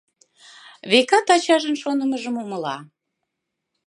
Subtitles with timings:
[0.89, 2.75] Векат, ачажын шонымыжым умыла.